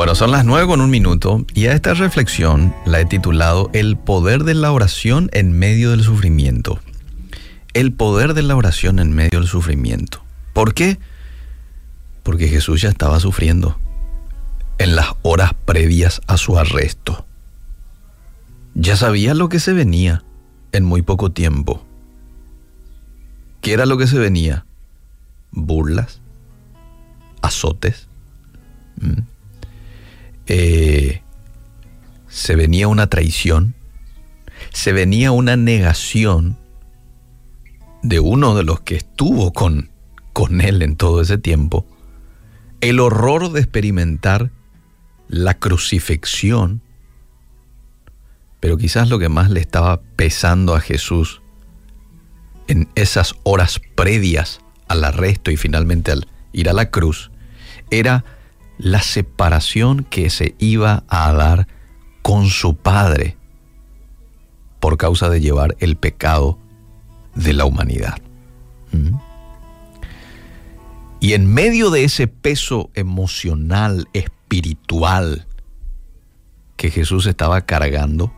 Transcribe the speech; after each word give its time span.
Bueno, 0.00 0.14
son 0.14 0.30
las 0.30 0.46
nueve 0.46 0.66
con 0.66 0.80
un 0.80 0.88
minuto 0.88 1.44
y 1.52 1.66
a 1.66 1.74
esta 1.74 1.92
reflexión 1.92 2.74
la 2.86 3.00
he 3.02 3.04
titulado 3.04 3.68
El 3.74 3.98
poder 3.98 4.44
de 4.44 4.54
la 4.54 4.72
oración 4.72 5.28
en 5.34 5.52
medio 5.52 5.90
del 5.90 6.02
sufrimiento. 6.02 6.80
El 7.74 7.92
poder 7.92 8.32
de 8.32 8.40
la 8.40 8.56
oración 8.56 8.98
en 8.98 9.12
medio 9.12 9.40
del 9.40 9.46
sufrimiento. 9.46 10.22
¿Por 10.54 10.72
qué? 10.72 10.98
Porque 12.22 12.48
Jesús 12.48 12.80
ya 12.80 12.88
estaba 12.88 13.20
sufriendo 13.20 13.78
en 14.78 14.96
las 14.96 15.08
horas 15.20 15.52
previas 15.66 16.22
a 16.26 16.38
su 16.38 16.58
arresto. 16.58 17.26
Ya 18.74 18.96
sabía 18.96 19.34
lo 19.34 19.50
que 19.50 19.60
se 19.60 19.74
venía 19.74 20.24
en 20.72 20.86
muy 20.86 21.02
poco 21.02 21.30
tiempo. 21.30 21.84
¿Qué 23.60 23.74
era 23.74 23.84
lo 23.84 23.98
que 23.98 24.06
se 24.06 24.18
venía? 24.18 24.64
Burlas, 25.50 26.22
azotes. 27.42 28.08
Eh, 30.52 31.22
se 32.26 32.56
venía 32.56 32.88
una 32.88 33.06
traición, 33.06 33.76
se 34.72 34.92
venía 34.92 35.30
una 35.30 35.56
negación 35.56 36.58
de 38.02 38.18
uno 38.18 38.56
de 38.56 38.64
los 38.64 38.80
que 38.80 38.96
estuvo 38.96 39.52
con, 39.52 39.90
con 40.32 40.60
él 40.60 40.82
en 40.82 40.96
todo 40.96 41.20
ese 41.20 41.38
tiempo, 41.38 41.86
el 42.80 42.98
horror 42.98 43.52
de 43.52 43.60
experimentar 43.60 44.50
la 45.28 45.54
crucifixión, 45.54 46.82
pero 48.58 48.76
quizás 48.76 49.08
lo 49.08 49.20
que 49.20 49.28
más 49.28 49.50
le 49.50 49.60
estaba 49.60 50.00
pesando 50.16 50.74
a 50.74 50.80
Jesús 50.80 51.42
en 52.66 52.88
esas 52.96 53.36
horas 53.44 53.80
previas 53.94 54.60
al 54.88 55.04
arresto 55.04 55.52
y 55.52 55.56
finalmente 55.56 56.10
al 56.10 56.26
ir 56.52 56.68
a 56.68 56.72
la 56.72 56.90
cruz, 56.90 57.30
era 57.92 58.24
la 58.80 59.02
separación 59.02 60.04
que 60.04 60.30
se 60.30 60.54
iba 60.58 61.04
a 61.08 61.32
dar 61.32 61.68
con 62.22 62.48
su 62.48 62.76
Padre 62.76 63.36
por 64.80 64.96
causa 64.96 65.28
de 65.28 65.40
llevar 65.40 65.76
el 65.80 65.96
pecado 65.96 66.58
de 67.34 67.52
la 67.52 67.66
humanidad. 67.66 68.18
¿Mm? 68.92 69.16
Y 71.20 71.34
en 71.34 71.52
medio 71.52 71.90
de 71.90 72.04
ese 72.04 72.26
peso 72.26 72.90
emocional, 72.94 74.08
espiritual 74.14 75.46
que 76.76 76.90
Jesús 76.90 77.26
estaba 77.26 77.60
cargando, 77.66 78.32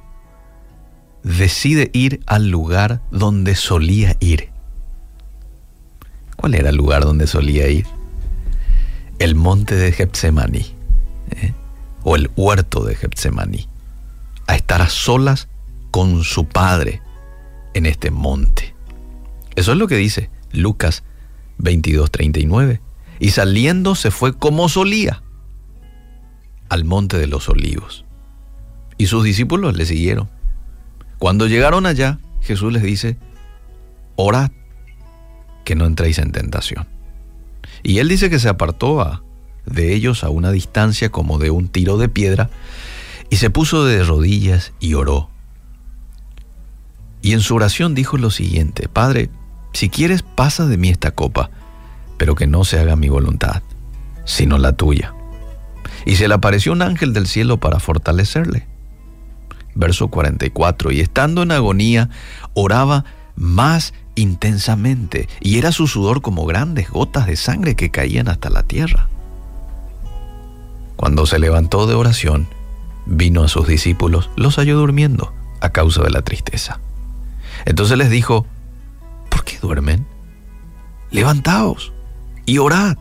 decide 1.23 1.91
ir 1.93 2.21
al 2.27 2.49
lugar 2.49 3.01
donde 3.13 3.55
solía 3.55 4.17
ir. 4.19 4.51
¿Cuál 6.35 6.57
era 6.57 6.71
el 6.71 6.77
lugar 6.77 7.05
donde 7.05 7.29
solía 7.29 7.69
ir? 7.69 7.87
El 9.23 9.37
monte 9.37 9.77
de 9.77 9.93
Getsemaní 9.93 10.67
¿eh? 11.31 11.53
o 12.03 12.17
el 12.17 12.29
huerto 12.35 12.83
de 12.83 12.97
Getsemaní, 12.97 13.69
a 14.49 14.57
estar 14.57 14.83
a 14.83 14.89
solas 14.89 15.47
con 15.93 16.25
su 16.25 16.47
padre 16.47 17.01
en 17.73 17.87
este 17.87 18.11
monte. 18.11 18.75
Eso 19.55 19.71
es 19.71 19.79
lo 19.79 19.87
que 19.87 19.95
dice 19.95 20.29
Lucas 20.51 21.05
22:39. 21.61 22.81
Y 23.21 23.31
saliendo 23.31 23.95
se 23.95 24.11
fue 24.11 24.37
como 24.37 24.69
solía 24.69 25.23
al 26.69 26.85
monte 26.85 27.17
de 27.17 27.29
los 27.29 27.49
olivos. 27.49 28.05
Y 28.99 29.07
sus 29.07 29.23
discípulos 29.23 29.77
le 29.77 29.87
siguieron. 29.87 30.29
Cuando 31.21 31.47
llegaron 31.47 31.87
allá, 31.87 32.19
Jesús 32.41 32.73
les 32.73 32.83
dice, 32.83 33.17
orad 34.17 34.51
que 35.65 35.77
no 35.77 35.87
entréis 35.87 36.19
en 36.19 36.33
tentación. 36.33 36.89
Y 37.83 37.99
él 37.99 38.09
dice 38.09 38.31
que 38.31 38.39
se 38.39 38.49
apartó 38.49 39.23
de 39.67 39.95
ellos 39.95 40.25
a 40.25 40.31
una 40.31 40.51
distancia 40.51 41.11
como 41.11 41.39
de 41.39 41.51
un 41.51 41.69
tiro 41.69 41.99
de 41.99 42.09
piedra 42.09 42.51
y 43.31 43.37
se 43.37 43.51
puso 43.51 43.85
de 43.85 44.03
rodillas 44.05 44.73
y 44.81 44.95
oró. 44.95 45.29
Y 47.23 47.33
en 47.33 47.41
su 47.41 47.55
oración 47.55 47.95
dijo 47.95 48.19
lo 48.19 48.31
siguiente, 48.31 48.89
Padre, 48.89 49.31
si 49.73 49.89
quieres 49.89 50.23
pasa 50.23 50.67
de 50.67 50.77
mí 50.77 50.91
esta 50.91 51.13
copa, 51.13 51.51
pero 52.19 52.35
que 52.35 52.47
no 52.47 52.65
se 52.65 52.79
haga 52.79 52.97
mi 52.97 53.09
voluntad, 53.09 53.63
sino 54.25 54.59
la 54.59 54.73
tuya. 54.75 55.15
Y 56.05 56.17
se 56.17 56.29
le 56.29 56.35
apareció 56.35 56.73
un 56.73 56.83
ángel 56.83 57.13
del 57.13 57.27
cielo 57.27 57.59
para 57.59 57.79
fortalecerle. 57.79 58.67
Verso 59.75 60.09
44, 60.09 60.93
y 60.93 61.01
estando 61.01 61.43
en 61.43 61.53
agonía, 61.53 62.11
oraba 62.55 63.05
más 63.37 63.95
intensamente, 64.15 65.29
y 65.41 65.59
era 65.59 65.73
su 65.73 65.87
sudor 65.87 66.21
como 66.21 66.45
grandes 66.47 66.91
gotas 66.91 67.27
de 67.27 67.37
sangre 67.37 67.75
que 67.75 67.91
caían 67.91 68.29
hasta 68.29 68.51
la 68.51 68.63
tierra. 68.63 69.09
Cuando 70.97 71.27
se 71.27 71.39
levantó 71.39 71.87
de 71.87 71.95
oración, 71.95 72.49
vino 73.07 73.43
a 73.43 73.49
sus 73.49 73.67
discípulos, 73.67 74.31
los 74.37 74.57
halló 74.57 74.77
durmiendo 74.79 75.33
a 75.61 75.71
causa 75.71 76.03
de 76.03 76.11
la 76.11 76.23
tristeza. 76.23 76.81
Entonces 77.65 77.97
les 77.99 78.11
dijo, 78.11 78.47
¿por 79.29 79.45
qué 79.45 79.59
duermen? 79.61 80.07
Levantaos 81.11 81.93
y 82.47 82.59
orad 82.59 82.97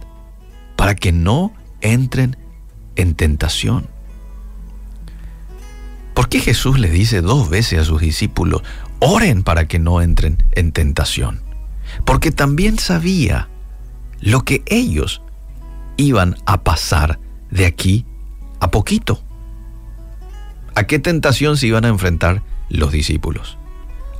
para 0.75 0.95
que 0.95 1.11
no 1.11 1.53
entren 1.81 2.37
en 2.95 3.15
tentación. 3.15 3.87
¿Por 6.13 6.29
qué 6.29 6.39
Jesús 6.39 6.79
les 6.79 6.91
dice 6.91 7.21
dos 7.21 7.49
veces 7.49 7.79
a 7.79 7.85
sus 7.85 8.01
discípulos, 8.01 8.63
oren 9.01 9.43
para 9.43 9.67
que 9.67 9.79
no 9.79 10.01
entren 10.01 10.37
en 10.53 10.71
tentación. 10.71 11.41
Porque 12.05 12.31
también 12.31 12.79
sabía 12.79 13.49
lo 14.21 14.45
que 14.45 14.63
ellos 14.67 15.21
iban 15.97 16.37
a 16.45 16.63
pasar 16.63 17.19
de 17.49 17.65
aquí 17.65 18.05
a 18.61 18.71
poquito. 18.71 19.21
¿A 20.75 20.83
qué 20.83 20.99
tentación 20.99 21.57
se 21.57 21.67
iban 21.67 21.83
a 21.83 21.89
enfrentar 21.89 22.43
los 22.69 22.93
discípulos? 22.93 23.57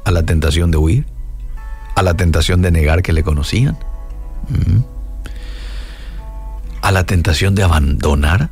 ¿A 0.03 0.11
la 0.11 0.23
tentación 0.23 0.71
de 0.71 0.77
huir? 0.77 1.05
¿A 1.95 2.01
la 2.01 2.15
tentación 2.15 2.61
de 2.61 2.71
negar 2.71 3.03
que 3.03 3.13
le 3.13 3.23
conocían? 3.23 3.77
¿Mm? 4.49 4.79
¿A 6.81 6.91
la 6.91 7.05
tentación 7.05 7.55
de 7.55 7.63
abandonar? 7.63 8.49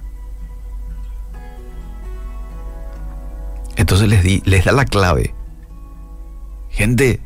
Entonces 3.75 4.07
les, 4.07 4.45
les 4.45 4.65
da 4.65 4.71
la 4.71 4.85
clave 4.85 5.33
Gente, 6.79 7.19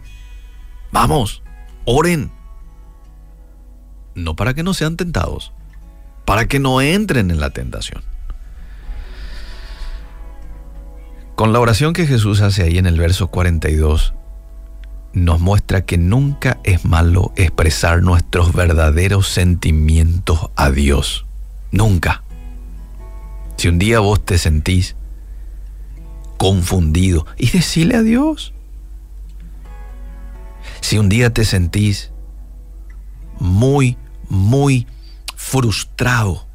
vamos, 0.91 1.43
oren. 1.85 2.31
No 4.15 4.35
para 4.35 4.55
que 4.55 4.63
no 4.63 4.73
sean 4.73 4.97
tentados, 4.97 5.53
para 6.25 6.47
que 6.47 6.57
no 6.57 6.81
entren 6.81 7.29
en 7.29 7.39
la 7.39 7.51
tentación. 7.51 8.01
Con 11.35 11.53
la 11.53 11.59
oración 11.59 11.93
que 11.93 12.07
Jesús 12.07 12.41
hace 12.41 12.63
ahí 12.63 12.79
en 12.79 12.87
el 12.87 12.97
verso 12.97 13.27
42, 13.27 14.15
nos 15.13 15.39
muestra 15.39 15.85
que 15.85 15.99
nunca 15.99 16.57
es 16.63 16.83
malo 16.83 17.31
expresar 17.35 18.01
nuestros 18.01 18.53
verdaderos 18.53 19.27
sentimientos 19.27 20.49
a 20.55 20.71
Dios. 20.71 21.27
Nunca. 21.71 22.23
Si 23.57 23.67
un 23.67 23.77
día 23.77 23.99
vos 23.99 24.25
te 24.25 24.39
sentís 24.39 24.95
confundido, 26.37 27.27
y 27.37 27.51
decirle 27.51 27.97
a 27.97 28.01
Dios, 28.01 28.52
si 30.93 30.99
un 30.99 31.09
día 31.09 31.33
te 31.33 31.43
sentís 31.43 32.11
muy, 33.39 33.97
muy 34.29 34.85
frustrado 35.35 36.45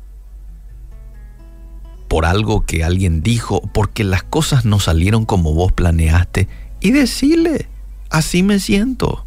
por 2.07 2.25
algo 2.25 2.65
que 2.65 2.85
alguien 2.85 3.21
dijo, 3.21 3.63
porque 3.75 4.05
las 4.05 4.23
cosas 4.23 4.65
no 4.65 4.79
salieron 4.79 5.25
como 5.25 5.55
vos 5.55 5.73
planeaste, 5.73 6.47
y 6.79 6.93
decirle, 6.93 7.69
así 8.11 8.45
me 8.45 8.61
siento. 8.61 9.27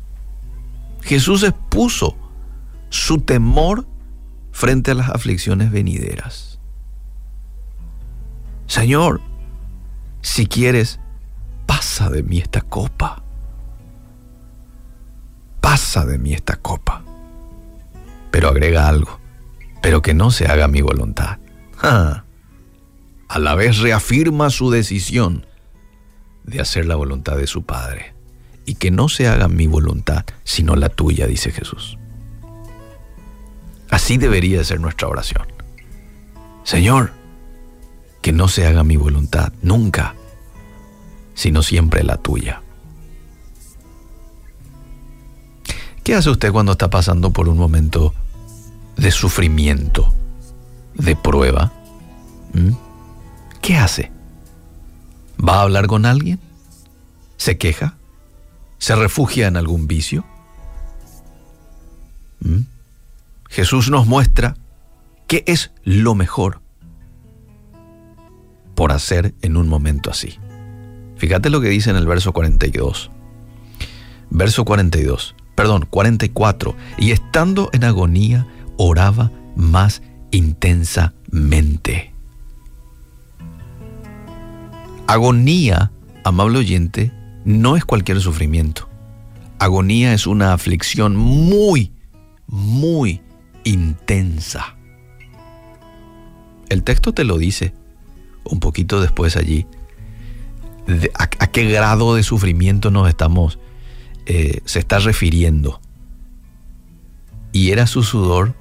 Jesús 1.02 1.44
expuso 1.44 2.16
su 2.88 3.20
temor 3.20 3.86
frente 4.54 4.92
a 4.92 4.96
las 4.96 5.10
aflicciones 5.10 5.72
venideras. 5.72 6.58
Señor, 8.66 9.20
si 10.22 10.46
quieres, 10.46 11.02
pasa 11.66 12.10
de 12.10 12.24
mí 12.24 12.38
esta 12.38 12.62
copa 12.62 13.21
pasa 15.72 16.06
de 16.06 16.18
mí 16.18 16.34
esta 16.34 16.58
copa. 16.58 17.02
Pero 18.30 18.50
agrega 18.50 18.90
algo, 18.90 19.22
pero 19.82 20.02
que 20.02 20.14
no 20.14 20.30
se 20.30 20.48
haga 20.48 20.68
mi 20.68 20.82
voluntad. 20.82 21.38
A 21.82 23.40
la 23.40 23.56
vez 23.56 23.78
reafirma 23.78 24.50
su 24.50 24.70
decisión 24.70 25.46
de 26.44 26.60
hacer 26.60 26.88
la 26.88 26.96
voluntad 26.96 27.38
de 27.38 27.48
su 27.48 27.64
Padre. 27.64 28.14
Y 28.66 28.76
que 28.76 28.92
no 28.92 29.08
se 29.08 29.30
haga 29.30 29.48
mi 29.48 29.66
voluntad, 29.68 30.26
sino 30.44 30.76
la 30.76 30.90
tuya, 30.90 31.26
dice 31.26 31.52
Jesús. 31.52 31.98
Así 33.90 34.18
debería 34.18 34.62
ser 34.66 34.82
nuestra 34.82 35.08
oración. 35.08 35.48
Señor, 36.66 37.14
que 38.22 38.34
no 38.34 38.50
se 38.50 38.68
haga 38.68 38.84
mi 38.84 38.98
voluntad 38.98 39.54
nunca, 39.62 40.16
sino 41.34 41.64
siempre 41.64 42.04
la 42.04 42.18
tuya. 42.18 42.62
¿Qué 46.04 46.16
hace 46.16 46.30
usted 46.30 46.52
cuando 46.52 46.72
está 46.72 46.90
pasando 46.90 47.32
por 47.32 47.48
un 47.48 47.58
momento 47.58 48.14
de 48.98 49.12
sufrimiento, 49.12 50.14
de 50.96 51.16
prueba? 51.16 51.72
¿Mm? 52.54 52.72
¿Qué 53.62 53.78
hace? 53.78 54.12
¿Va 55.38 55.58
a 55.58 55.62
hablar 55.62 55.88
con 55.88 56.06
alguien? 56.06 56.40
¿Se 57.38 57.58
queja? 57.58 57.96
¿Se 58.80 58.96
refugia 58.96 59.48
en 59.48 59.58
algún 59.58 59.88
vicio? 59.88 60.26
¿Mm? 62.40 62.62
Jesús 63.50 63.90
nos 63.90 64.08
muestra 64.08 64.56
qué 65.28 65.44
es 65.46 65.72
lo 65.84 66.16
mejor 66.16 66.62
por 68.76 68.92
hacer 68.92 69.36
en 69.42 69.58
un 69.58 69.68
momento 69.68 70.10
así. 70.10 70.40
Fíjate 71.18 71.52
lo 71.52 71.62
que 71.62 71.70
dice 71.70 71.92
en 71.92 71.98
el 71.98 72.08
verso 72.08 72.34
42. 72.34 73.12
Verso 74.32 74.66
42, 74.66 75.36
perdón, 75.62 75.86
44. 75.88 76.76
Y 76.98 77.12
estando 77.12 77.70
en 77.72 77.84
agonía, 77.84 78.48
oraba 78.78 79.32
más 79.56 80.02
intensamente. 80.32 82.12
Agonía, 85.06 85.92
amable 86.24 86.58
oyente, 86.58 87.12
no 87.46 87.78
es 87.78 87.86
cualquier 87.86 88.20
sufrimiento. 88.22 88.90
Agonía 89.60 90.16
es 90.16 90.26
una 90.26 90.54
aflicción 90.54 91.16
muy, 91.16 91.92
muy 92.48 93.22
intensa. 93.64 94.76
El 96.70 96.82
texto 96.82 97.14
te 97.14 97.24
lo 97.24 97.38
dice 97.38 97.72
un 98.46 98.60
poquito 98.60 99.00
después 99.00 99.38
allí. 99.38 99.68
a, 101.14 101.28
qué 101.28 101.66
grado 101.66 102.16
de 102.16 102.24
sufrimiento 102.24 102.90
nos 102.90 103.08
estamos, 103.08 103.60
eh, 104.34 104.62
se 104.64 104.80
está 104.80 105.00
refiriendo. 105.00 105.82
Y 107.52 107.72
era 107.72 107.86
su 107.86 108.02
sudor 108.02 108.54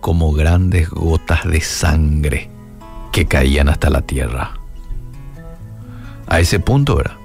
como 0.00 0.32
grandes 0.32 0.90
gotas 0.90 1.44
de 1.44 1.60
sangre 1.60 2.48
que 3.10 3.26
caían 3.26 3.68
hasta 3.68 3.90
la 3.90 4.02
tierra. 4.02 4.52
A 6.28 6.38
ese 6.38 6.60
punto 6.60 7.00
era, 7.00 7.18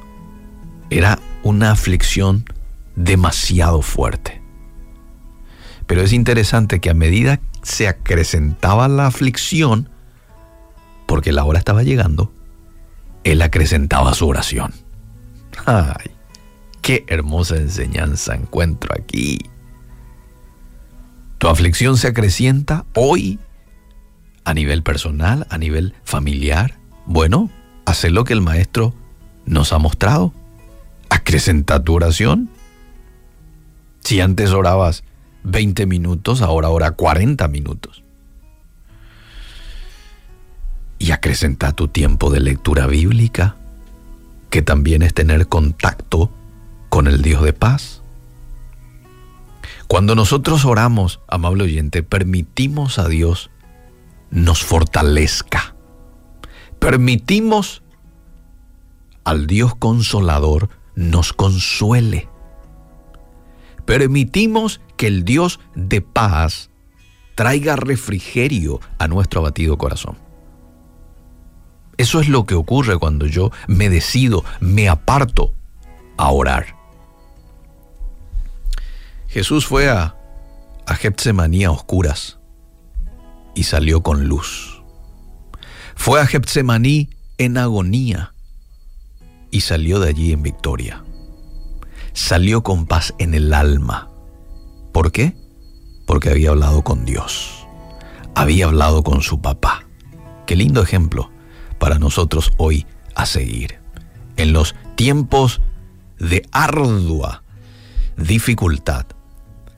era 0.89 1.19
una 1.43 1.69
aflicción 1.69 2.45
demasiado 2.95 3.83
fuerte. 3.83 4.41
Pero 5.85 6.01
es 6.01 6.13
interesante 6.13 6.79
que 6.79 6.89
a 6.89 6.95
medida 6.95 7.41
se 7.61 7.87
acrecentaba 7.87 8.87
la 8.87 9.05
aflicción, 9.05 9.87
porque 11.05 11.31
la 11.31 11.43
hora 11.43 11.59
estaba 11.59 11.83
llegando, 11.83 12.31
él 13.23 13.43
acrecentaba 13.43 14.15
su 14.15 14.27
oración. 14.27 14.73
¡Ay! 15.67 16.12
¡Qué 16.83 17.05
hermosa 17.07 17.55
enseñanza 17.55 18.35
encuentro 18.35 18.93
aquí! 18.93 19.39
Tu 21.37 21.47
aflicción 21.47 21.95
se 21.95 22.09
acrecienta 22.09 22.85
hoy 22.93 23.39
a 24.43 24.53
nivel 24.53 24.83
personal, 24.83 25.47
a 25.49 25.57
nivel 25.57 25.93
familiar. 26.03 26.77
Bueno, 27.05 27.49
haz 27.85 28.03
lo 28.03 28.25
que 28.25 28.33
el 28.33 28.41
Maestro 28.41 28.93
nos 29.45 29.71
ha 29.71 29.79
mostrado. 29.79 30.33
Acrecenta 31.07 31.81
tu 31.81 31.93
oración. 31.93 32.49
Si 34.01 34.19
antes 34.19 34.51
orabas 34.51 35.05
20 35.43 35.85
minutos, 35.85 36.41
ahora 36.41 36.67
ora 36.67 36.91
40 36.91 37.47
minutos. 37.47 38.03
Y 40.99 41.11
acrecenta 41.11 41.71
tu 41.71 41.87
tiempo 41.87 42.29
de 42.29 42.41
lectura 42.41 42.87
bíblica, 42.87 43.55
que 44.49 44.61
también 44.61 45.01
es 45.01 45.13
tener 45.13 45.47
contacto 45.47 46.29
con 46.93 47.07
el 47.07 47.23
Dios 47.23 47.41
de 47.41 47.53
paz. 47.53 48.03
Cuando 49.87 50.13
nosotros 50.13 50.63
oramos, 50.63 51.21
amable 51.27 51.63
oyente, 51.63 52.03
permitimos 52.03 52.99
a 52.99 53.07
Dios 53.07 53.49
nos 54.29 54.63
fortalezca. 54.63 55.73
Permitimos 56.77 57.81
al 59.23 59.47
Dios 59.47 59.73
consolador 59.73 60.69
nos 60.93 61.33
consuele. 61.33 62.29
Permitimos 63.85 64.79
que 64.95 65.07
el 65.07 65.25
Dios 65.25 65.59
de 65.73 66.01
paz 66.01 66.69
traiga 67.33 67.75
refrigerio 67.75 68.79
a 68.99 69.07
nuestro 69.07 69.39
abatido 69.39 69.79
corazón. 69.79 70.19
Eso 71.97 72.19
es 72.19 72.29
lo 72.29 72.45
que 72.45 72.53
ocurre 72.53 72.99
cuando 72.99 73.25
yo 73.25 73.49
me 73.65 73.89
decido, 73.89 74.45
me 74.59 74.89
aparto 74.89 75.55
a 76.17 76.29
orar. 76.29 76.82
Jesús 79.33 79.65
fue 79.65 79.89
a, 79.89 80.15
a 80.85 80.95
Getsemaní 80.95 81.63
a 81.63 81.71
oscuras 81.71 82.39
y 83.55 83.63
salió 83.63 84.01
con 84.01 84.27
luz. 84.27 84.83
Fue 85.95 86.21
a 86.21 86.25
Getsemaní 86.25 87.09
en 87.37 87.57
agonía 87.57 88.33
y 89.51 89.61
salió 89.61 89.99
de 89.99 90.09
allí 90.09 90.31
en 90.31 90.43
victoria. 90.43 91.03
Salió 92.13 92.63
con 92.63 92.85
paz 92.85 93.13
en 93.17 93.33
el 93.33 93.53
alma 93.53 94.09
¿Por 94.93 95.11
qué? 95.11 95.35
Porque 96.05 96.29
había 96.29 96.51
hablado 96.51 96.83
con 96.83 97.03
Dios. 97.03 97.67
Había 98.35 98.67
hablado 98.67 99.03
con 99.03 99.21
su 99.21 99.41
papá. 99.41 99.85
Qué 100.45 100.55
lindo 100.55 100.83
ejemplo 100.83 101.31
para 101.79 101.97
nosotros 101.97 102.51
hoy 102.57 102.85
a 103.15 103.25
seguir. 103.25 103.79
En 104.37 104.53
los 104.53 104.75
tiempos 104.95 105.61
de 106.19 106.47
ardua 106.51 107.43
dificultad, 108.17 109.07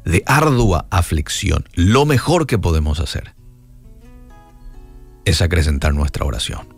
de 0.06 0.24
ardua 0.26 0.88
aflicción, 0.90 1.68
lo 1.74 2.06
mejor 2.06 2.48
que 2.48 2.58
podemos 2.58 3.00
hacer 3.00 3.36
es 5.26 5.42
acrecentar 5.42 5.94
nuestra 5.94 6.26
oración, 6.26 6.76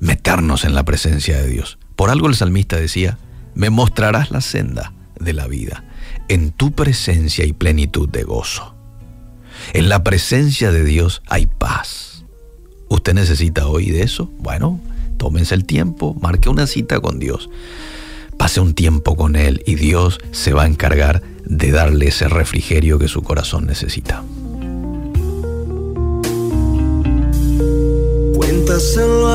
meternos 0.00 0.64
en 0.64 0.74
la 0.74 0.84
presencia 0.84 1.38
de 1.40 1.48
Dios. 1.48 1.78
Por 1.96 2.10
algo 2.10 2.28
el 2.28 2.34
salmista 2.34 2.76
decía, 2.76 3.18
me 3.54 3.68
mostrarás 3.68 4.30
la 4.30 4.40
senda 4.40 4.92
de 5.20 5.34
la 5.34 5.46
vida 5.46 5.84
en 6.28 6.50
tu 6.50 6.72
presencia 6.72 7.44
hay 7.44 7.52
plenitud 7.52 8.08
de 8.08 8.22
gozo. 8.22 8.74
En 9.72 9.88
la 9.88 10.02
presencia 10.02 10.72
de 10.72 10.84
Dios 10.84 11.22
hay 11.28 11.46
paz. 11.46 12.24
¿Usted 12.88 13.14
necesita 13.14 13.66
hoy 13.66 13.90
de 13.90 14.02
eso? 14.02 14.30
Bueno, 14.38 14.80
tómense 15.18 15.54
el 15.54 15.64
tiempo, 15.64 16.16
marque 16.20 16.48
una 16.48 16.66
cita 16.66 17.00
con 17.00 17.18
Dios. 17.18 17.50
Pase 18.38 18.60
un 18.60 18.74
tiempo 18.74 19.16
con 19.16 19.36
Él 19.36 19.62
y 19.66 19.74
Dios 19.74 20.20
se 20.30 20.52
va 20.52 20.62
a 20.62 20.66
encargar 20.66 21.22
de 21.52 21.70
darle 21.70 22.08
ese 22.08 22.28
refrigerio 22.28 22.98
que 22.98 23.08
su 23.08 23.22
corazón 23.22 23.66
necesita. 23.66 24.22
Cuéntaselo 28.34 29.28